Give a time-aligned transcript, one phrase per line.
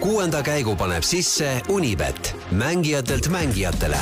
[0.00, 3.98] kuuenda käigu paneb sisse Unibet, mängijatelt mängijatele.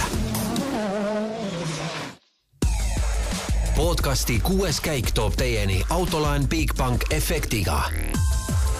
[3.76, 7.82] podcasti kuues käik toob teieni autolaen Bigbank efektiga.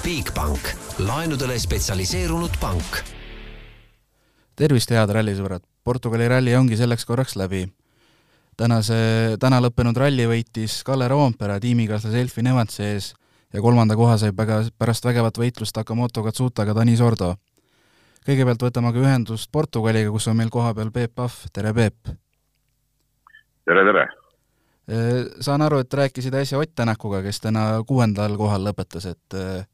[0.03, 0.61] Bigbank,
[0.99, 2.97] laenudele spetsialiseerunud pank.
[4.57, 5.63] tervist, head rallisõbrad!
[5.85, 7.69] Portugali ralli ongi selleks korraks läbi.
[8.57, 8.95] tänase,
[9.41, 13.15] täna lõppenud ralli võitis Kalle Roompere tiimikaaslase Elfin Evansi ees
[13.55, 17.35] ja kolmanda koha sai väga, pärast vägevat võitlust Takamoto Katsutaga Tanis Ordo.
[18.29, 22.13] kõigepealt võtame aga ühendust Portugaliga, kus on meil kohapeal Peep Pahv, tere Peep!
[23.65, 24.05] tere, tere!
[25.41, 29.67] Saan aru, et rääkisid äsja Ott Tänakuga, kes täna kuuendal kohal lõpetas, et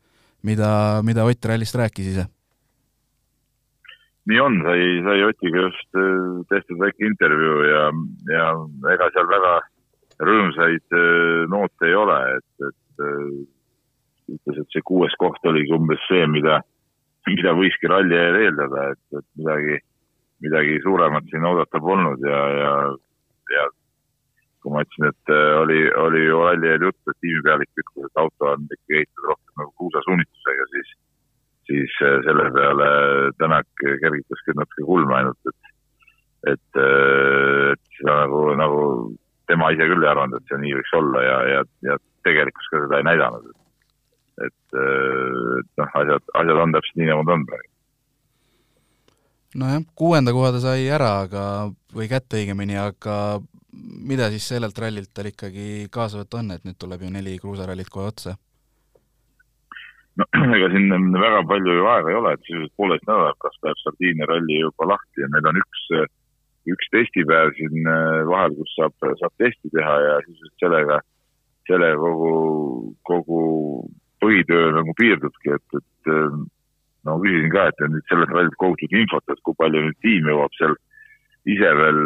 [0.43, 2.27] mida, mida Ott rallist rääkis ise?
[4.25, 5.99] nii on, sai, sai Otiga just
[6.49, 7.83] tehtud väike intervjuu ja,
[8.33, 8.47] ja
[8.95, 9.51] ega seal väga
[10.25, 10.97] rõõmsaid
[11.53, 13.05] noote ei ole, et, et
[14.33, 16.61] ütles, et see kuues koht oligi umbes see, mida,
[17.29, 19.79] mida võiski ralli eel eeldada, et, et midagi,
[20.45, 22.75] midagi suuremat siin oodata polnud ja, ja,
[23.57, 23.65] ja
[24.65, 28.23] kui ma ütlesin, et äh, oli, oli ju ralli eel jutt, et tiimipealik ütles, et
[28.23, 30.95] auto on ikkagi ehitatud rohkem nagu kruusasuunitusega, siis,
[31.69, 32.89] siis äh, selle peale
[33.41, 35.75] Tänak kergitas küll natuke kulme ainult, et,
[36.55, 38.81] et, äh, et seda nagu, nagu
[39.51, 42.81] tema ise küll ei arvanud, et see nii võiks olla ja, ja, ja tegelikkus ka
[42.87, 43.64] seda ei näidanud et,
[44.43, 44.79] et
[45.79, 47.71] noh, asjad, asjad on täpselt nii, nagu nad on praegu.
[49.63, 51.45] nojah, kuuenda koha ta sai ära, aga,
[51.95, 53.19] või kätte õigemini, aga
[54.09, 57.91] mida siis sellelt rallilt tal ikkagi kaasa võtta on, et nüüd tuleb ju neli kruusarallit
[57.93, 58.35] kohe otsa?
[60.19, 60.27] no
[60.57, 64.29] ega siin väga palju ju aega ei ole, et sisuliselt poolteist nädalat, kas läheb Sardiinia
[64.31, 65.83] ralli juba lahti ja meil on üks,
[66.75, 67.91] üks testipäev siin
[68.31, 71.01] vahel, kus saab, saab testi teha ja sisuliselt sellega,
[71.71, 72.33] sellega kogu,
[73.11, 73.43] kogu
[74.25, 76.13] põhitöö nagu piirdubki, et, et
[77.05, 80.57] no küsisin ka, et nüüd sellelt rallilt kogutud infot, et kui palju nüüd tiim jõuab
[80.59, 80.77] seal
[81.55, 82.01] ise veel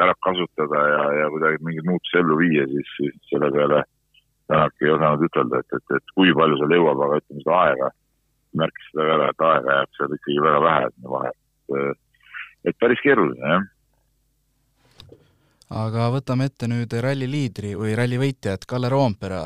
[0.00, 3.82] ära kasutada ja, ja kuidagi mingeid muutusi ellu viia, siis, siis selle peale
[4.50, 7.90] Tänak ei osanud ütelda, et, et, et kui palju seal jõuab, aga ütleme seda aega,
[8.58, 11.84] märkis seda ka ära, et aega jääb seal ikkagi väga vähe sinna vahele.
[12.66, 13.62] et päris keeruline, jah.
[15.84, 19.44] aga võtame ette nüüd ralli liidri või ralli võitjat, Kalle Roompere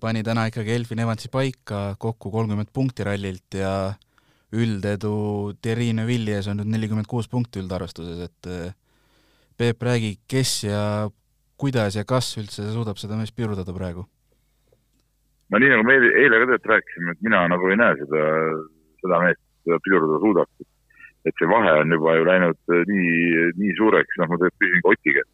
[0.00, 3.92] pani täna ikkagi Elfin Evansi paika, kokku kolmkümmend punkti rallilt ja
[4.56, 8.50] üldedu Thierry Neuvilli ees on nüüd nelikümmend kuus punkti üldarvestuses, et
[9.56, 11.08] Peep, räägi, kes ja
[11.56, 14.04] kuidas ja kas üldse suudab seda meest pidurdada praegu?
[15.50, 18.24] no nii, nagu me eile, eile ka tegelikult rääkisime, et mina nagu ei näe seda,
[19.00, 19.42] seda meest,
[19.86, 20.66] pidurdada suudab.
[21.26, 24.92] et see vahe on juba ju läinud nii, nii suureks, noh, ma tegelikult küsisin ka
[24.92, 25.32] Otiga, et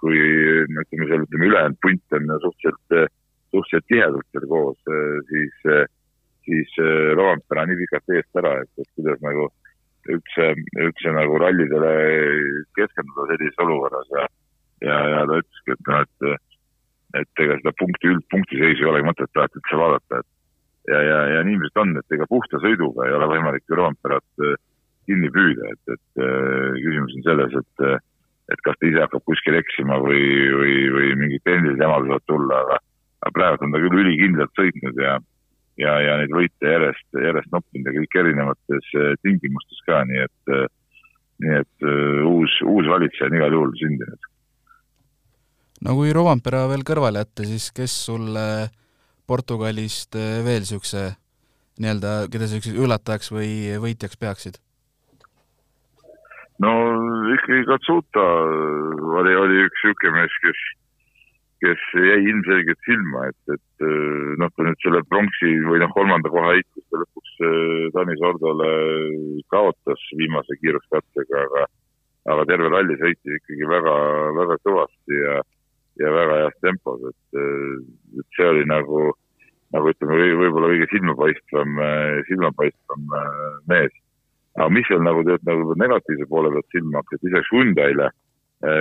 [0.00, 0.18] kui
[0.64, 3.12] ütleme seal, ütleme ülejäänud punt on suhteliselt,
[3.52, 4.78] suhteliselt tihedalt seal koos,
[5.30, 5.68] siis,
[6.48, 6.74] siis
[7.18, 9.48] Roompere on nii pikalt eest ära, et, et kuidas nagu
[10.12, 10.48] üldse,
[10.78, 11.92] üldse nagu rallidele
[12.78, 14.26] keskenduda sellises olukorras ja,
[14.86, 16.46] ja, ja ta ütleski, et noh, et,
[17.22, 21.44] et ega seda punkti, üldpunktiseisu ei olegi mõtet alati üldse vaadata, et ja, ja, ja
[21.46, 24.44] nii ilmselt on, et ega puhta sõiduga ei ole võimalik ju Roomperat
[25.06, 26.22] kinni püüda, et, et
[26.82, 27.88] küsimus on selles, et
[28.52, 30.22] et kas ta ise hakkab kuskil eksima või,
[30.54, 32.78] või, või mingid tehnilised jamad võivad tulla, aga,
[33.24, 35.16] aga praegu on ta küll ülikindlalt sõitnud ja,
[35.82, 38.94] ja, ja neid võite järjest, järjest noppinud ja kõik erinevates
[39.26, 40.54] tingimustes ka, nii et,
[41.44, 41.90] nii et
[42.30, 44.32] uus, uus valitseja on igal juhul sündinud.
[45.86, 48.46] no kui Rovampere veel kõrvale jätta, siis kes sulle
[49.26, 51.08] Portugalist veel niisuguse
[51.82, 53.50] nii-öelda, keda niisuguseks üllatajaks või
[53.82, 54.62] võitjaks peaksid?
[56.64, 56.72] No
[57.34, 58.24] ikkagi Katsuta.
[59.20, 60.62] Oli, oli üks niisugune mees, kes,
[61.64, 63.86] kes jäi ilmselgelt silma, et, et
[64.40, 67.34] noh, ta nüüd selle pronksi või noh, kolmanda koha heitlust ta lõpuks
[67.96, 68.70] Tanis Ordole
[69.52, 71.66] kaotas viimase kiiruskatsega, aga,
[72.34, 73.94] aga terve ralli sõitis ikkagi väga,
[74.40, 75.36] väga kõvasti ja,
[76.02, 77.44] ja väga heas tempos, et,
[78.20, 79.08] et see oli nagu,
[79.76, 81.80] nagu ütleme, võib-olla kõige silmapaistvam,
[82.28, 83.08] silmapaistvam
[83.72, 83.94] mees
[84.56, 88.10] aga mis veel nagu tead nagu negatiivse poole pealt silma hakkas, lisaks Hyundai'le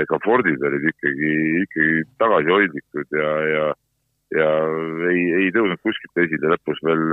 [0.09, 1.31] ka Fordid olid ikkagi,
[1.65, 3.65] ikkagi tagasihoidlikud ja, ja,
[4.39, 4.51] ja
[5.11, 7.03] ei, ei tõusnud kuskilt esile, lõpus veel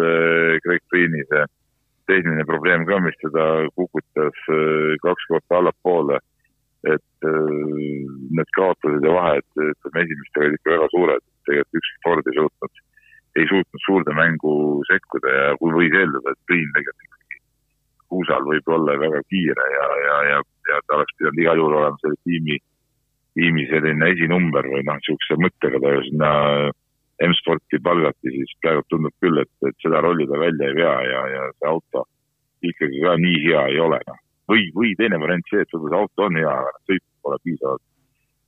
[0.62, 1.42] Craig Green'i see
[2.10, 3.46] tehniline probleem ka, mis teda
[3.78, 4.38] kukutas
[5.02, 6.20] kaks korda allapoole.
[6.82, 12.34] et need kaotused ja vahed, ütleme esimestel olid ikka väga suured, tegelikult ükski Ford ei
[12.38, 12.80] suutnud,
[13.38, 14.54] ei suutnud suurde mängu
[14.88, 17.11] sekkuda ja kui võis eeldada, et Green tegelikult
[18.12, 20.38] Kuusal võib olla väga kiire ja, ja, ja,
[20.68, 22.58] ja ta oleks pidanud igal juhul olema selle tiimi,
[23.38, 26.32] tiimi selline esinumber või noh, niisuguse mõttega ta ju sinna
[27.22, 31.22] M-sporti palgati, siis praegu tundub küll, et, et seda rolli ta välja ei vea ja,
[31.36, 32.04] ja see auto
[32.66, 34.18] ikkagi ka nii hea ei ole, noh.
[34.50, 37.84] või, või teine variant see, et võib-olla see auto on hea, aga sõit pole piisavalt,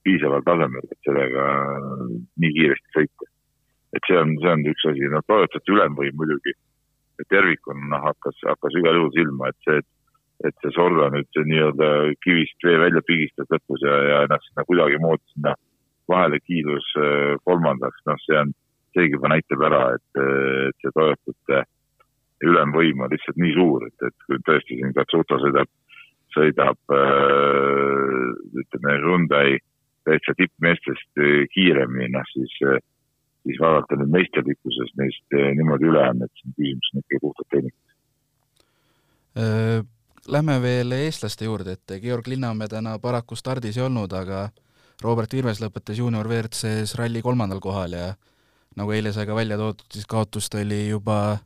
[0.04, 1.46] piisaval tasemel, et sellega
[2.42, 3.30] nii kiiresti sõita.
[3.94, 6.54] et see on, see on üks asi, no toetajate ülemvõim muidugi
[7.30, 9.84] tervikuna noh, hakkas, hakkas igal juhul silma, et see,
[10.48, 11.90] et see Sorda nüüd nii-öelda
[12.24, 15.54] kivist vee välja pigistas lõpus ja, ja ennast sinna kuidagimoodi sinna
[16.10, 18.52] vahele kiidus äh, kolmandaks, noh, see on,
[18.94, 20.20] seegi juba näitab ära, et,
[20.68, 21.62] et see Toyotate
[22.44, 25.70] ülemvõim on lihtsalt nii suur, et, et kui tõesti siin Katsuta sõidab,
[26.34, 28.26] sõidab äh,
[28.62, 29.58] ütleme, Hyundai
[30.04, 32.58] täitsa tippmeestest äh, kiiremini, noh siis,
[33.44, 37.82] siis vaadata nüüd meisterlikkuses neist niimoodi üle on, et siin küsimus on ikkagi puhtalt tehnikas.
[40.34, 44.46] Lähme veel eestlaste juurde, et Georg Linnamäe täna paraku stardis ei olnud, aga
[45.04, 48.06] Robert Virves lõpetas juunior WRC-s ralli kolmandal kohal ja
[48.78, 51.36] nagu eile sai ka välja toodud, siis kaotust oli juba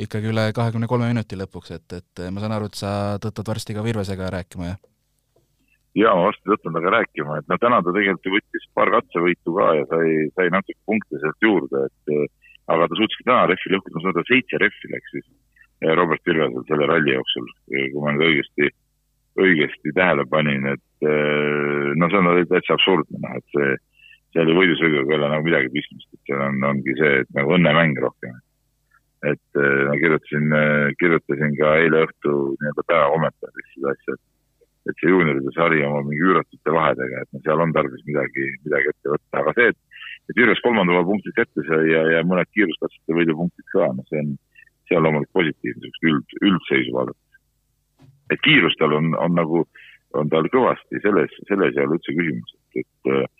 [0.00, 2.90] ikkagi üle kahekümne kolme minuti lõpuks, et, et ma saan aru, et sa
[3.22, 4.80] tõttad varsti ka Virvesega rääkima, jah?
[5.94, 9.54] Jaa, ma varsti tõttan temaga rääkima, et no täna ta tegelikult ju võttis paar katsevõitu
[9.58, 12.14] ka ja sai, sai natuke punkte sealt juurde, et
[12.74, 15.28] aga ta suutski täna rehvi lõhkuda, ma saan aru, seitse rehvi läks siis
[15.92, 18.70] Robert Virvesel selle ralli jooksul, kui ma nüüd õigesti,
[19.44, 23.74] õigesti tähele panin, et eh, no see on täitsa absurdne, noh, et see,
[24.34, 27.56] seal ei võidusõiduga ei ole nagu midagi pistmist, et seal on, ongi see, et nagu
[27.58, 28.40] õnnemäng rohkem.
[29.24, 34.33] et eh, ma kirjutasin, eh, kirjutasin ka eile õhtu nii-öelda päeva kommentaaris seda asja, et
[34.84, 38.90] et see juunioride sari oma mingi üüratute vahedega, et no seal on tarvis midagi, midagi
[38.92, 42.50] ette võtta, aga see, et, et Jürias kolmanda koha punktid kätte sai ja, ja mõned
[42.52, 44.34] kiiruskatsete võidupunktid ka, no see on
[44.88, 47.20] see on loomulikult positiivne, niisugust üld, üldseisu vaadates.
[48.32, 49.64] et kiirus tal on, on nagu,
[50.20, 53.32] on tal kõvasti, selles, selles ei ole üldse küsimus, et, et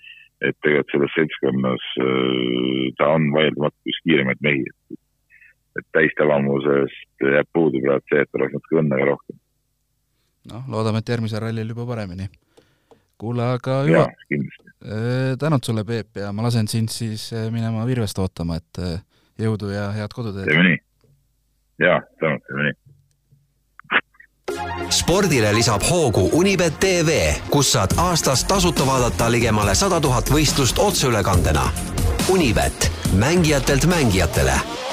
[0.44, 4.98] et tegelikult selles seltskonnas äh, ta on vaieldamatult üks kiiremaid mehi, et
[5.78, 9.38] et täistavamusest jääb puudu praegu see, et oleks natuke õnne ka rohkem.
[10.52, 12.28] Noh, loodame, et järgmisel rallil juba paremini.
[13.18, 18.18] kuule, aga Juha, äh, tänud sulle, Peep, ja ma lasen sind siis äh, minema Virvest
[18.18, 18.82] ootama, et
[19.38, 20.48] jõudu ja head koduteed!
[20.50, 20.80] teeme nii!
[21.78, 22.72] jaa, samuti nii.
[24.90, 27.18] spordile lisab hoogu Unibet tv,
[27.50, 31.68] kus saad aastas tasuta vaadata ligemale sada tuhat võistlust otseülekandena.
[32.32, 34.83] Unibet, mängijatelt mängijatele.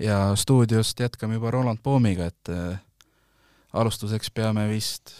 [0.00, 2.78] Ja stuudiost jätkame juba Roland Poomiga, et äh,
[3.72, 5.14] alustuseks peame vist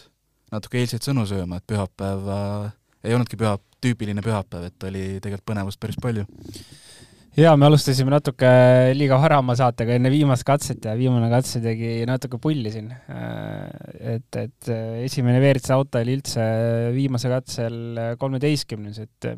[0.51, 2.71] natuke eilseid sõnu sööma, et pühapäev äh,
[3.05, 6.25] ei olnudki püha, tüüpiline pühapäev, et oli tegelikult põnevust päris palju
[7.37, 8.49] ja me alustasime natuke
[8.97, 12.89] liiga vara oma saatega enne viimast katset ja viimane katse tegi natuke pulli siin.
[13.99, 14.71] et, et
[15.05, 16.47] esimene WRC auto oli üldse
[16.95, 19.31] viimase katsel kolmeteistkümnes, et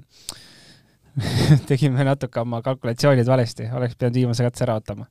[1.70, 5.06] tegime natuke oma kalkulatsioonid valesti, oleks pidanud viimase katse ära ootama.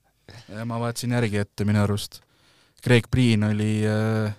[0.64, 2.20] Ma vaatasin järgi, et minu arust
[2.82, 4.34] Craig Priin oli äh,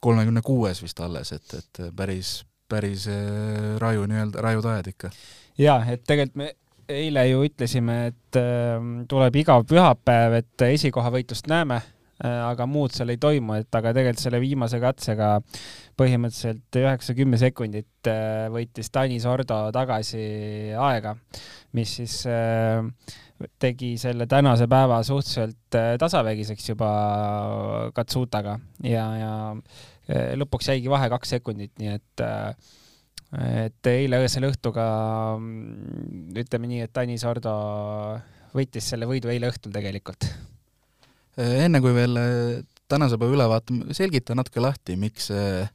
[0.00, 5.10] kolmekümne kuues vist alles, et, et päris, päris äh, raju nii-öelda, rajud ajad ikka.
[5.58, 6.52] jaa, et tegelikult me
[6.92, 11.90] eile ju ütlesime, et äh, tuleb igav pühapäev, et esikohavõitlust näeme äh,,
[12.22, 15.32] aga muud seal ei toimu, et aga tegelikult selle viimase katsega
[15.98, 20.22] põhimõtteliselt üheksa-kümme sekundit äh, võitis Tanis Ordo tagasi
[20.78, 21.16] aega,
[21.76, 22.84] mis siis äh,
[23.62, 26.92] tegi selle tänase päeva suhteliselt äh, tasavägiseks juba
[27.94, 32.54] Katsutaga ja, ja äh, lõpuks jäigi vahe kaks sekundit, nii et äh,
[33.32, 34.84] et eile öösel õhtuga
[35.38, 37.52] mm, ütleme nii, et Tanis Ordo
[38.52, 40.28] võitis selle võidu eile õhtul tegelikult.
[41.40, 45.70] Enne kui veel äh, tänase päeva üle vaatame, selgita natuke lahti, miks, äh,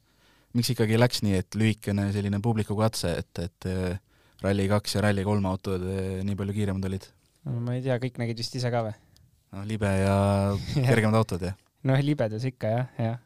[0.58, 3.98] miks ikkagi läks nii, et lühikene selline publiku katse, et, et äh,
[4.44, 5.88] Rally2 ja Rally3 autod
[6.28, 7.10] nii palju kiiremad olid?
[7.48, 8.94] no ma ei tea, kõik nägid vist ise ka või?
[9.56, 10.18] noh, libe ja
[10.92, 11.58] kergemad autod, jah?
[11.88, 13.20] noh, libedas ikka jah, jah.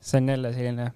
[0.00, 0.90] see on jälle selline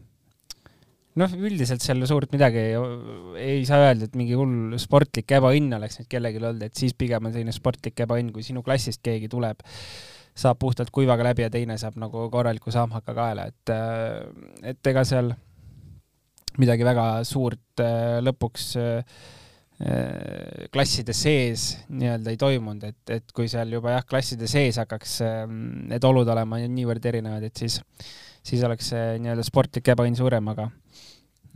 [1.19, 6.11] noh, üldiselt seal suurt midagi ei, saa öelda, et mingi hull sportlik ebaõnn oleks nüüd
[6.13, 9.65] kellelgi olnud, et siis pigem on selline sportlik ebaõnn, kui sinu klassist keegi tuleb,
[10.39, 13.75] saab puhtalt kuivaga läbi ja teine saab nagu korraliku saamhaka kaela, et,
[14.75, 15.35] et ega seal
[16.61, 17.83] midagi väga suurt
[18.23, 18.73] lõpuks
[20.71, 25.15] klasside sees nii-öelda ei toimunud, et, et kui seal juba jah, klasside sees hakkaks
[25.49, 27.79] need olud olema niivõrd erinevad, et siis,
[28.43, 30.71] siis oleks see nii-öelda sportlik ebaõnn suurem, aga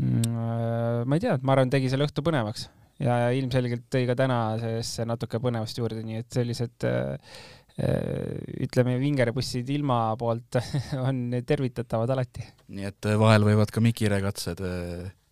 [0.02, 2.66] Mm, äh, ma ei tea, ma arvan, tegi selle õhtu põnevaks
[3.02, 7.36] ja ilmselgelt tõi ka tänasesse natuke põnevust juurde, nii et sellised äh,
[7.78, 10.58] äh, ütleme, vingerpussid ilma poolt
[11.06, 12.46] on tervitatavad alati.
[12.74, 14.62] nii et vahel võivad ka Mikire katsed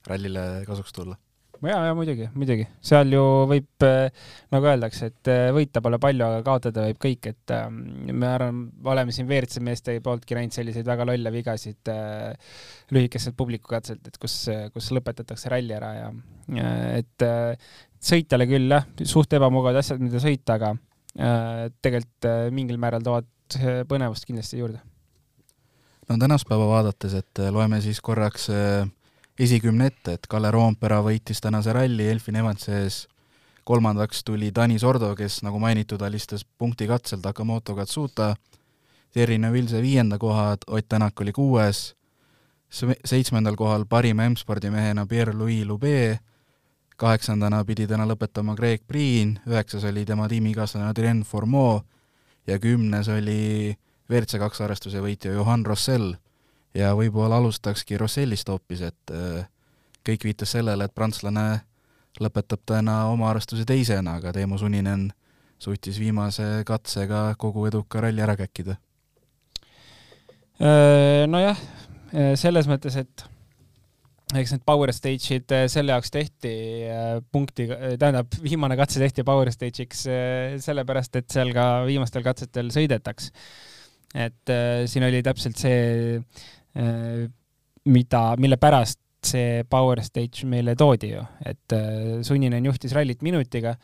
[0.06, 1.18] rallile kasuks tulla
[1.68, 3.86] ja, ja muidugi, muidugi, seal ju võib,
[4.52, 9.28] nagu öeldakse, et võita pole palju, aga kaotada võib kõik, et me arvan, oleme siin
[9.30, 12.54] WRC meeste pooltki näinud selliseid väga lolle vigasid äh,
[12.94, 14.36] lühikeselt publikukatselt, et kus,
[14.74, 16.12] kus lõpetatakse ralli ära ja
[16.98, 17.26] et
[18.02, 23.28] sõitjale küll jah, suht ebamugavad asjad, mida sõita, aga äh, tegelikult äh, mingil määral toovad
[23.88, 24.80] põnevust kindlasti juurde.
[26.08, 28.90] no tänast päeva vaadates, et loeme siis korraks äh
[29.38, 33.06] esikümne ette, et Kalle Roompera võitis tänase ralli Elfin Evansi ees,
[33.64, 38.34] kolmandaks tuli Dani Sordo, kes nagu mainitud, alistas punkti katsel Takamoto Katsuta,
[39.12, 41.94] Terri Neuvilse viienda koha, Ott Tänak oli kuues,
[43.04, 46.18] seitsmendal kohal parima M-spordimehena Pierre-Louis Lube,
[46.96, 51.80] kaheksandana pidi täna lõpetama Greg Priin, üheksas oli tema tiimikaaslane Adrien Formeau.
[52.46, 53.76] Ja kümnes oli
[54.10, 56.16] WRC kaks arvestuse võitja Johan Rossell
[56.74, 59.44] ja võib-olla alustakski Rossellist hoopis, et äh,
[60.06, 61.46] kõik viitas sellele, et prantslane
[62.20, 65.10] lõpetab täna oma arvestuse teisena, aga Teemu Suninen
[65.62, 68.78] suutis viimase katsega kogu eduka ralli ära käkkida.
[70.62, 71.60] Äh, nojah,
[72.12, 73.28] äh, selles mõttes, et
[74.32, 76.52] eks need power stage'id selle jaoks tehti
[77.34, 77.66] punkti,
[78.00, 80.06] tähendab, viimane katse tehti power stage'iks
[80.64, 83.28] sellepärast, et seal ka viimastel katsetel sõidetaks.
[84.16, 84.52] et
[84.88, 86.24] siin oli täpselt see
[86.72, 93.76] mida, mille pärast see Power Stage meile toodi ju, et äh, Sunninen juhtis rallit minutiga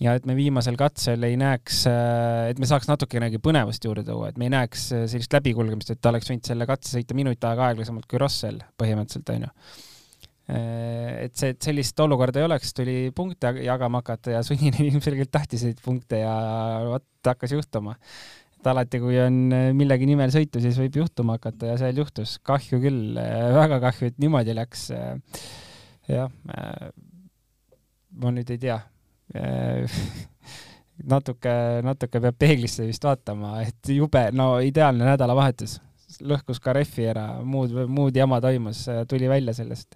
[0.00, 4.30] ja et me viimasel katsel ei näeks, äh, et me saaks natukenegi põnevust juurde tuua,
[4.30, 7.68] et me ei näeks sellist läbikulgemist, et ta oleks võinud selle katse sõita minut aega
[7.68, 9.52] aeglasemalt kui Rossel põhimõtteliselt, onju.
[10.50, 15.68] et see, et sellist olukorda ei oleks, tuli punkte jagama hakata ja Sunninen ilmselgelt tahtis
[15.68, 16.34] neid punkte ja
[16.88, 17.98] vot hakkas juhtuma
[18.60, 22.36] et alati, kui on äh, millegi nimel sõitu, siis võib juhtuma hakata ja seal juhtus.
[22.44, 24.90] kahju küll, äh, väga kahju, et niimoodi läks.
[24.92, 25.44] Äh,
[26.10, 26.30] jah,
[28.20, 28.80] ma nüüd ei tea
[31.12, 31.52] natuke,
[31.86, 35.78] natuke peab peeglisse vist vaatama, et jube, no ideaalne nädalavahetus.
[36.26, 39.94] lõhkus ka rehvi ära, muud, muud jama toimus, tuli välja sellest.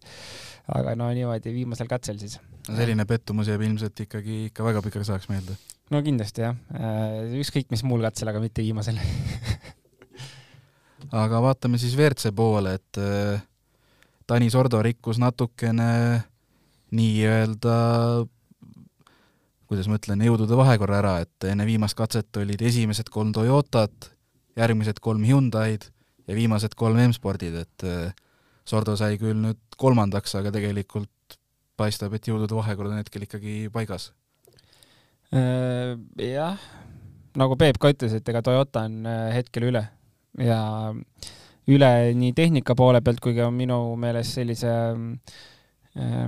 [0.70, 2.38] aga no niimoodi viimasel katsel siis.
[2.68, 5.58] no selline pettumus jääb ilmselt ikkagi ikka väga pikaks ajaks meelde
[5.92, 9.00] no kindlasti jah, äh, ükskõik mis muul katsel, aga mitte viimasel.
[11.14, 13.42] Aga vaatame siis WRC poole, et äh,
[14.26, 16.24] Tani Sordo rikkus natukene
[16.94, 17.74] nii-öelda
[19.68, 24.10] kuidas ma ütlen, jõudude vahekorra ära, et enne viimast katset olid esimesed kolm Toyotat,
[24.58, 25.86] järgmised kolm Hyundai'd
[26.28, 28.10] ja viimased kolm M-spordid, et äh,
[28.64, 31.38] Sordo sai küll nüüd kolmandaks, aga tegelikult
[31.76, 34.12] paistab, et jõudude vahekord on hetkel ikkagi paigas
[35.34, 36.58] jah,
[37.38, 39.82] nagu Peep ka ütles, et ega Toyota on äh, hetkel üle
[40.38, 40.60] ja
[41.70, 44.72] üle nii tehnika poole pealt kui ka minu meelest sellise
[45.98, 46.26] äh,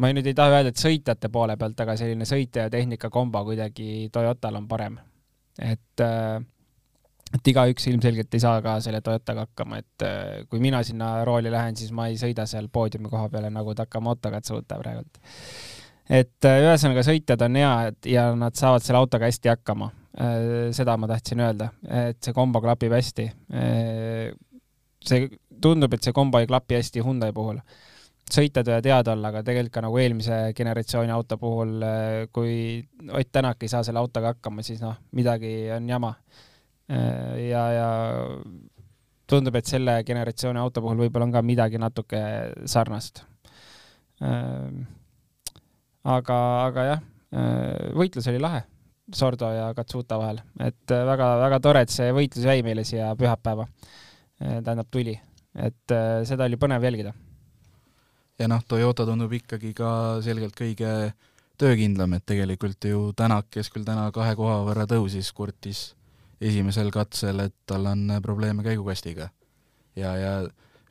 [0.00, 3.42] ma nüüd ei taha öelda, et sõitjate poole pealt, aga selline sõitja ja tehnika kombo
[3.48, 4.96] kuidagi Toyotal on parem.
[5.60, 6.02] et,
[7.36, 10.06] et igaüks ilmselgelt ei saa ka selle Toyotaga hakkama, et
[10.48, 14.32] kui mina sinna rooli lähen, siis ma ei sõida seal poodiumi koha peale nagu Takamoto
[14.32, 15.20] Katsuta praegult
[16.10, 19.90] et äh, ühesõnaga sõitjad on head ja nad saavad selle autoga hästi hakkama.
[20.20, 23.28] Äh, seda ma tahtsin öelda, et see kombo klapib hästi.
[23.54, 24.32] Äh,
[25.06, 25.30] see
[25.62, 27.62] tundub, et see kombo ei klapi hästi Hyundai puhul.
[28.30, 31.80] sõitjad võivad head olla, aga tegelikult ka nagu eelmise generatsiooni auto puhul,
[32.30, 32.52] kui
[33.10, 36.12] Ott Tänak ei saa selle autoga hakkama, siis noh, midagi on jama.
[36.88, 37.88] ja, ja
[39.26, 42.22] tundub, et selle generatsiooni auto puhul võib-olla on ka midagi natuke
[42.70, 43.24] sarnast
[46.04, 47.00] aga, aga jah,
[47.34, 48.64] äh, võitlus oli lahe
[49.14, 53.66] Sordo ja Katsuta vahel, et väga-väga äh, tore, et see võitlus jäi meile siia pühapäeva,
[53.66, 55.16] äh, tähendab tuli,
[55.58, 55.96] et
[56.28, 57.12] seda oli põnev jälgida.
[58.38, 61.12] ja noh, Toyota tundub ikkagi ka selgelt kõige
[61.60, 65.90] töökindlam, et tegelikult ju Tänak, kes küll täna kahe koha võrra tõusis, kurtis
[66.40, 69.28] esimesel katsel, et tal on probleeme käigukastiga.
[69.96, 70.32] ja, ja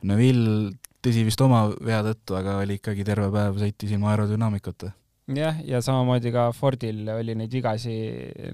[0.02, 4.92] Neville tõsi vist oma vea tõttu, aga oli ikkagi terve päev sõitis ilma aerodünaamikata
[5.36, 7.94] jah, ja samamoodi ka Fordil oli neid vigasi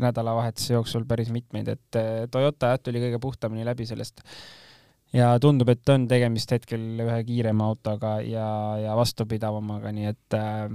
[0.02, 4.22] nädalavahetuse jooksul päris mitmeid, et eh, Toyota jah, tuli kõige puhtamini läbi sellest.
[5.16, 8.48] ja tundub, et on tegemist hetkel ühe kiirema autoga ja,
[8.82, 10.66] ja vastupidavamaga, nii et äh,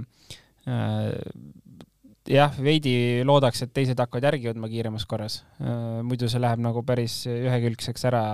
[2.30, 6.02] jah, veidi loodaks, et teised hakkavad järgi jõudma kiiremas korras äh,.
[6.06, 8.24] muidu see läheb nagu päris ühekülgseks ära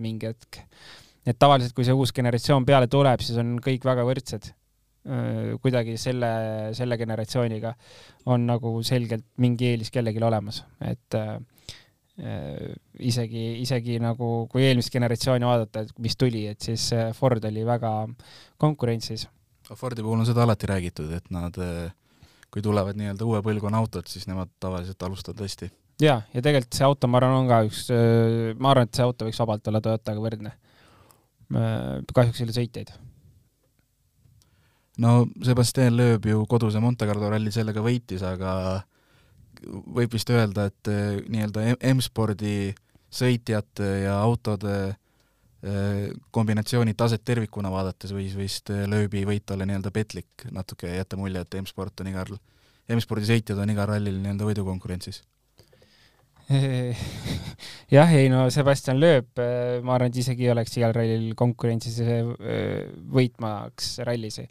[0.00, 0.62] mingi hetk.
[1.28, 4.52] et tavaliselt, kui see uus generatsioon peale tuleb, siis on kõik väga võrdsed
[5.62, 6.30] kuidagi selle,
[6.76, 7.72] selle generatsiooniga
[8.28, 11.16] on nagu selgelt mingi eelis kellelgi olemas, et
[13.08, 17.92] isegi, isegi nagu kui eelmist generatsiooni vaadata, et mis tuli, et siis Ford oli väga
[18.60, 19.28] konkurentsis.
[19.68, 21.56] Fordi puhul on seda alati räägitud, et nad,
[22.52, 25.70] kui tulevad nii-öelda uue põlvkonna autod, siis nemad tavaliselt alustavad hästi.
[26.02, 27.84] jaa, ja tegelikult see auto, ma arvan, on ka üks,
[28.58, 30.56] ma arvan, et see auto võiks vabalt olla Toyotaga võrdne.
[31.48, 32.98] kahjuks ei ole sõitjaid
[34.98, 38.82] no Sebastian Loeb ju koduse Monte Carlo ralli sellega võitis, aga
[39.66, 42.72] võib vist öelda, et eh, nii-öelda M-spordi
[43.08, 49.94] sõitjate ja autode eh, kombinatsiooni taset tervikuna vaadates võis vist eh, Lööbi võit olla nii-öelda
[49.94, 52.38] petlik, natuke jätta mulje, et M-sport on igal,
[52.94, 55.22] M-spordi sõitjad on igal rallil nii-öelda võidukonkurentsis.
[57.92, 59.36] Jah, ei no Sebastian Loeb,
[59.84, 61.98] ma arvan, et isegi oleks igal rallil konkurentsis
[63.12, 64.46] võitmaks rallisi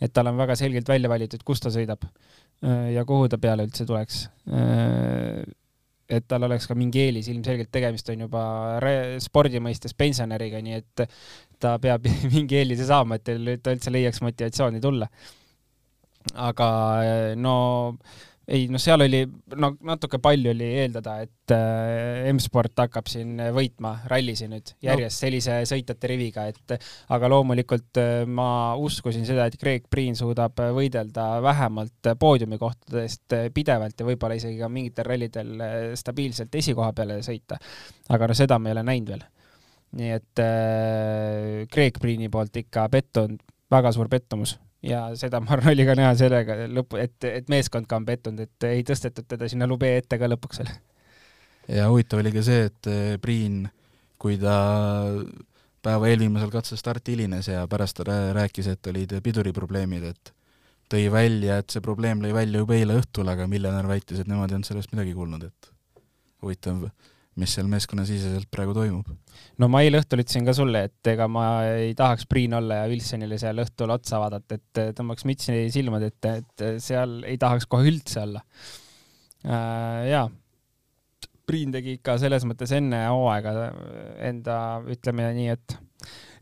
[0.00, 3.66] et tal on väga selgelt välja valitud, kus ta sõidab äh, ja kuhu ta peale
[3.68, 4.26] üldse tuleks.
[4.52, 5.46] Äh,
[6.06, 8.44] et tal oleks ka mingi eelis, ilmselgelt tegemist on juba
[9.22, 11.02] spordi mõistes pensionäriga, nii et
[11.62, 15.10] ta peab mingi eelise saama, et ta üldse leiaks motivatsiooni tulla.
[16.42, 16.68] aga
[17.38, 17.56] no
[18.46, 19.24] ei noh, seal oli
[19.58, 25.22] no natuke palju oli eeldada, et äh, M-sport hakkab siin võitma rallisi nüüd järjest no.
[25.24, 26.76] sellise sõitjate riviga, et
[27.14, 28.48] aga loomulikult äh, ma
[28.78, 35.10] uskusin seda, et Greg Priin suudab võidelda vähemalt poodiumikohtadest pidevalt ja võib-olla isegi ka mingitel
[35.10, 35.66] rallidel
[35.98, 37.58] stabiilselt esikoha peale sõita.
[38.14, 39.26] aga no seda me ei ole näinud veel.
[39.98, 43.42] nii et äh, Greg Priini poolt ikka pettunud,
[43.74, 47.88] väga suur pettumus ja seda, ma arvan, oli ka näha sellega lõpu, et, et meeskond
[47.88, 50.72] ka on pettunud, et ei tõstetud teda sinna lube ette ka lõpuks veel.
[51.78, 53.64] ja huvitav oli ka see, et eh, Priin,
[54.20, 54.56] kui ta
[55.86, 60.32] päeva eelviimasel katsel starti hilines ja pärast ta rääkis, et olid piduriprobleemid, et
[60.90, 64.50] tõi välja, et see probleem lõi välja juba eile õhtul, aga miljonär väitis, et nemad
[64.50, 65.70] ei olnud sellest midagi kuulnud, et
[66.42, 66.88] huvitav
[67.40, 69.10] mis seal meeskonnasiseselt praegu toimub?
[69.60, 72.88] no ma eile õhtul ütlesin ka sulle, et ega ma ei tahaks Priin olla ja
[72.90, 77.88] Wilsonile seal õhtul otsa vaadata, et tõmbaks mütsi silmad ette, et seal ei tahaks kohe
[77.92, 78.42] üldse olla
[79.44, 80.06] äh,.
[80.12, 80.26] jaa,
[81.46, 83.52] Priin tegi ikka selles mõttes enne hooaega
[84.26, 84.56] enda,
[84.90, 85.76] ütleme nii, et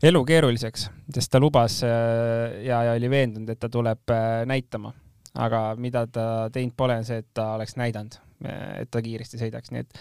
[0.09, 4.93] elu keeruliseks, sest ta lubas äh, ja, ja oli veendunud, et ta tuleb äh, näitama.
[5.35, 8.13] aga mida ta teinud pole, on see, et ta oleks näidanud,
[8.79, 9.97] et ta kiiresti sõidaks, nii et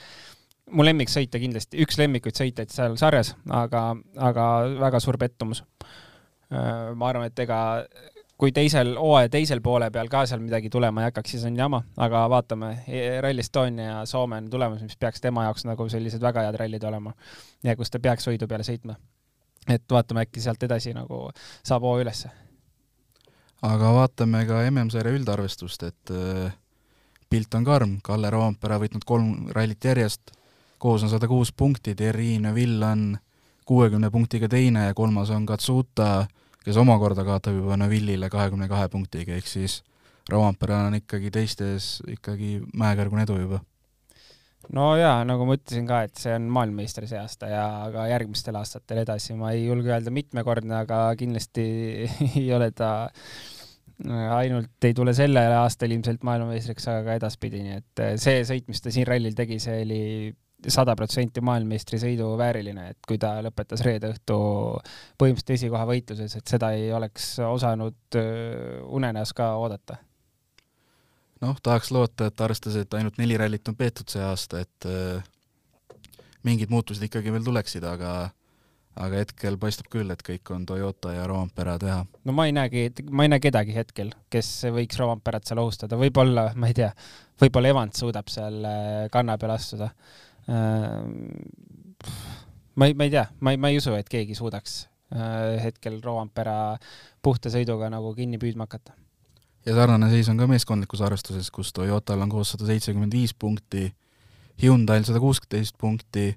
[0.73, 4.49] mu lemmiksõitja kindlasti, üks lemmikuid sõitjaid seal sarjas, aga, aga
[4.81, 5.65] väga suur pettumus.
[6.55, 7.59] Ma arvan, et ega
[8.39, 11.81] kui teisel hooaja teisel poole peal ka seal midagi tulema ei hakkaks, siis on jama,
[11.97, 16.23] aga vaatame, e-, Rally Estonia ja Soome on tulemas, mis peaks tema jaoks nagu sellised
[16.23, 17.15] väga head rallid olema
[17.65, 18.99] ja kus ta peaks võidu peale sõitma.
[19.71, 21.31] et vaatame, äkki sealt edasi nagu
[21.63, 22.31] saab hoo ülesse.
[23.63, 26.57] aga vaatame ka MM-sarja üldarvestust, et äh,
[27.31, 30.35] pilt on karm, Kalle Roompere võitnud kolm rallit järjest
[30.85, 33.17] koos on sada kuus punkti, Thierry Neuville on
[33.65, 36.27] kuuekümne punktiga teine ja kolmas on Katsuta,
[36.65, 39.81] kes omakorda kaotab juba Neuvillile kahekümne kahe punktiga, ehk siis
[40.29, 43.63] Rovanpera on ikkagi teistes ikkagi mäekõrgune edu juba.
[44.77, 47.65] no jaa, nagu ma ütlesin ka, et see on maailmameister see aasta ja
[47.97, 51.67] ka järgmistel aastatel edasi, ma ei julge öelda mitmekordne, aga kindlasti
[52.45, 52.93] ei ole ta
[54.37, 58.85] ainult ei tule sellel aastal ilmselt maailmameistriks, aga ka edaspidi, nii et see sõit, mis
[58.85, 60.03] ta siin rallil tegi, see oli
[60.73, 64.39] sada protsenti maailmameistrisõidu vääriline, et kui ta lõpetas reede õhtu
[65.21, 68.19] põhimõtteliselt esikoha võitluses, et seda ei oleks osanud
[68.85, 69.99] unenäos ka oodata.
[71.45, 74.89] noh, tahaks loota, et arvestades, et ainult neli rallit on peetud see aasta, et
[76.45, 78.15] mingid muutused ikkagi veel tuleksid, aga
[78.95, 82.05] aga hetkel paistab küll, et kõik on Toyota ja Rompera teha.
[82.25, 86.53] no ma ei näegi, ma ei näe kedagi hetkel, kes võiks Romperat seal ohustada, võib-olla,
[86.55, 86.93] ma ei tea,
[87.43, 88.63] võib-olla Evans suudab seal
[89.11, 90.34] kanna peal astuda Äh,
[92.77, 96.01] ma ei, ma ei tea, ma ei, ma ei usu, et keegi suudaks äh, hetkel
[96.05, 96.77] Rovanpera
[97.25, 98.93] puhta sõiduga nagu kinni püüdma hakata.
[99.67, 103.89] ja sarnane seis on ka meeskondlikus arvestuses, kus Toyotal on koos sada seitsekümmend viis punkti,
[104.63, 106.35] Hyundai'l sada kuusteist punkti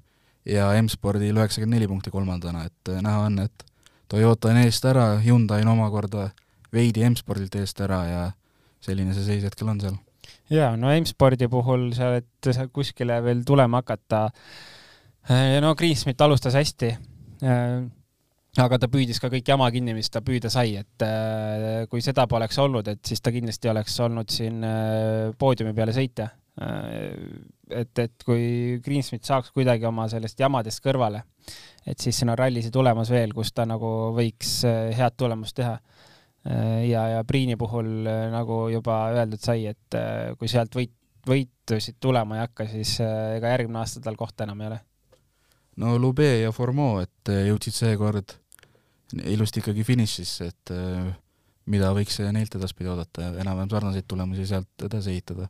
[0.47, 3.65] ja M-spordil üheksakümmend neli punkti kolmandana, et äh, näha on, et
[4.07, 6.29] Toyota on eest ära, Hyundai on omakorda
[6.73, 8.25] veidi M-spordilt eest ära ja
[8.83, 9.97] selline see seis hetkel on seal
[10.53, 14.27] ja no M-spordi puhul sa oled kuskile veel tulema hakata.
[15.31, 16.91] Äh, no Greensmit alustas hästi.
[17.43, 17.85] Äh,
[18.57, 22.25] aga ta püüdis ka kõik jama kinni, mis ta püüda sai, et äh, kui seda
[22.29, 24.63] poleks olnud, et siis ta kindlasti oleks olnud siin
[25.37, 26.31] poodiumi peale sõitja.
[27.69, 31.21] et, et kui Greensmit saaks kuidagi oma sellest jamadest kõrvale,
[31.85, 35.96] et siis siin on rallisid tulemas veel, kus ta nagu võiks head tulemust teha Äh,
[36.87, 40.93] ja, ja Priini puhul äh, nagu juba öeldud sai, et äh, kui sealt võit,
[41.27, 44.79] võitusid tulema ei hakka, siis ega järgmine aasta tal kohta enam ei ole.
[45.83, 48.37] no Lube ja Formeau, et jõudsid seekord
[49.27, 50.73] ilusti ikkagi finišisse, et
[51.67, 55.49] mida võiks neilt edaspidi oodata enam-vähem sarnaseid tulemusi sealt edasi ehitada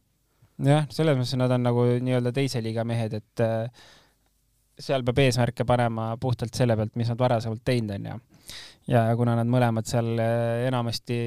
[0.65, 3.87] jah, selles mõttes nad on nagu nii-öelda teise liiga mehed, et äh,
[4.79, 8.17] seal peab eesmärke panema puhtalt selle pealt, mis nad varasemalt teinud on ja
[8.87, 11.19] ja kuna nad mõlemad seal äh, enamasti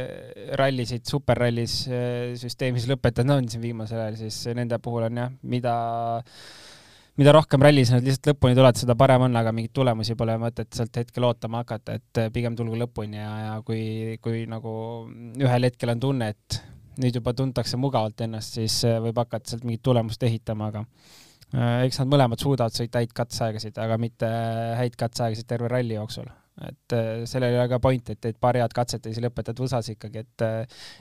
[0.00, 1.80] äh, rallisid superrallis
[2.40, 5.74] süsteemis lõpetanud on siin viimasel ajal, siis nende puhul on jah, mida
[7.20, 10.72] mida rohkem rallis nad lihtsalt lõpuni tulevad, seda parem on, aga mingeid tulemusi pole mõtet
[10.74, 14.72] sealt hetkel ootama hakata, et pigem tulgu lõpuni ja, ja kui, kui nagu
[15.38, 16.58] ühel hetkel on tunne, et
[16.98, 20.84] nüüd juba tuntakse mugavalt ennast, siis võib hakata sealt mingit tulemust ehitama, aga
[21.86, 24.30] eks nad mõlemad suudavad sõita häid katseaegasid, aga mitte
[24.80, 26.26] häid katseaegasid terve ralli jooksul.
[26.62, 29.58] Et äh, sellel ei ole ka point, et teed paar head katset ja siis lõpetad
[29.58, 30.46] võsas ikkagi, et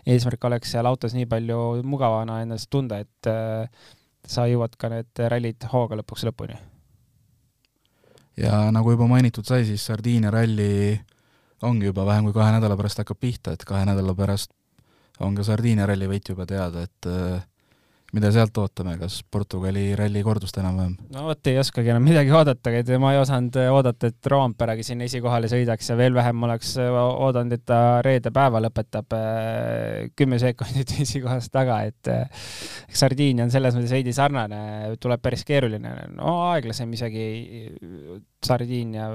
[0.10, 3.32] eesmärk oleks seal autos nii palju mugavana ennast tunda, et
[4.26, 6.58] sa jõuad ka need rallid hooga lõpuks lõpuni.
[8.38, 10.98] ja nagu juba mainitud sai, siis Sardiinia ralli
[11.64, 14.52] ongi juba vähem kui kahe nädala pärast hakkab pihta, et kahe nädala pärast
[15.24, 17.44] on ka Sardiinia ralli võit juba teada, et äh,
[18.14, 20.96] mida sealt ootame, kas Portugali ralli kordust enam-vähem?
[21.14, 24.86] no vot, ei oskagi enam midagi oodatagi, et ma ei osanud äh, oodata, et Roomperegi
[24.88, 29.18] sinna esikohale sõidaks ja veel vähem oleks äh, oodanud, et ta reede päeva lõpetab
[30.20, 32.12] kümme sekundit esikohast taga, et
[32.94, 34.64] Sardiinia on selles mõttes veidi sarnane,
[35.02, 37.28] tuleb päris keeruline, no aeglasem isegi
[38.44, 39.10] Sardiinia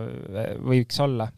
[0.64, 1.28] võiks olla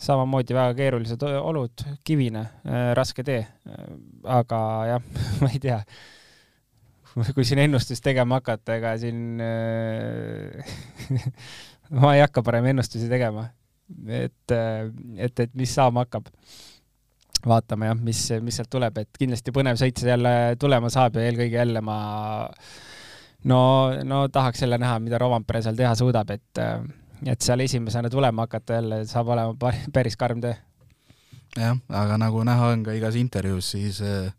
[0.00, 3.42] samamoodi väga keerulised olud, kivine, äh, raske tee.
[4.24, 5.04] aga jah,
[5.42, 5.80] ma ei tea,
[7.34, 10.74] kui siin ennustust tegema hakata, ega siin äh,
[12.00, 13.48] ma ei hakka parem ennustusi tegema.
[14.06, 16.28] et, äh, et, et mis saama hakkab.
[17.46, 21.56] vaatame jah, mis, mis sealt tuleb, et kindlasti põnev sõit jälle tulema saab ja eelkõige
[21.56, 21.96] jälle ma
[23.48, 23.60] no,
[24.04, 26.60] no tahaks jälle näha, mida Rovampere seal teha suudab, et
[27.26, 30.54] et seal esimesena tulema hakata jälle saab olema päris karm töö.
[31.56, 34.32] jah, aga nagu näha on ka igas intervjuus, siis äh,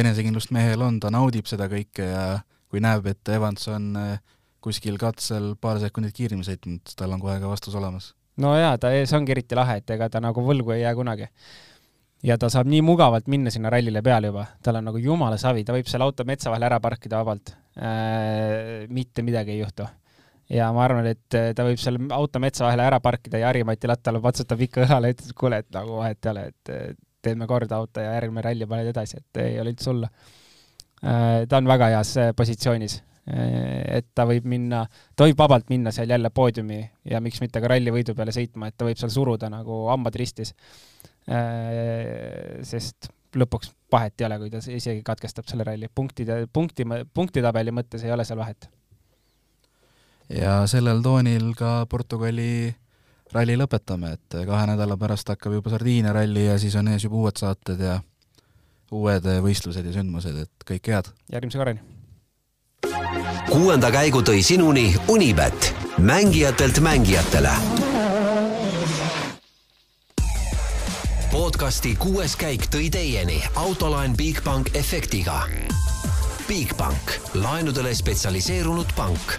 [0.00, 2.24] enesekindlust mehel on, ta naudib seda kõike ja
[2.72, 4.16] kui näeb, et Evans on äh,
[4.64, 8.12] kuskil katsel paar sekundit kiiremini sõitnud, tal on kohe ka vastus olemas.
[8.40, 11.28] no jaa, ta ees ongi eriti lahe, et ega ta nagu võlgu ei jää kunagi.
[12.24, 15.64] ja ta saab nii mugavalt minna sinna rallile peale juba, tal on nagu jumala savi,
[15.64, 18.88] ta võib selle auto metsa vahele ära parkida vabalt äh,.
[18.88, 19.86] mitte midagi ei juhtu
[20.50, 23.88] ja ma arvan, et äh, ta võib seal auto metsa vahele ära parkida ja Harri-Mati
[23.88, 27.48] Lattal patsutab ikka õlale, ütleb, et kuule, et nagu vahet ei ole, et äh, teeme
[27.50, 30.10] korda auto ja järgmine ralli paned edasi, et ei ole üldse hullu.
[31.04, 34.82] Äh, ta on väga heas positsioonis, et ta võib minna,
[35.16, 38.76] ta võib vabalt minna seal jälle poodiumi ja miks mitte ka rallivõidu peale sõitma, et
[38.76, 40.52] ta võib seal suruda nagu hambad ristis.
[42.68, 46.84] sest lõpuks vahet ei ole, kui ta isegi katkestab selle ralli, punktide, punkti,
[47.16, 48.68] punktitabeli mõttes ei ole seal vahet
[50.32, 52.74] ja sellel toonil ka Portugali
[53.32, 57.22] ralli lõpetame, et kahe nädala pärast hakkab juba Sardiinia ralli ja siis on ees juba
[57.22, 57.98] uued saated ja
[58.94, 61.10] uued võistlused ja sündmused, et kõike head!
[61.32, 61.80] järgmise korrani!
[63.50, 67.54] kuuenda käigu tõi sinuni Unibet, mängijatelt mängijatele.
[71.34, 75.42] podcasti kuues käik tõi teieni autolaen Bigbank efektiga.
[76.48, 79.34] Bigbank, laenudele spetsialiseerunud pank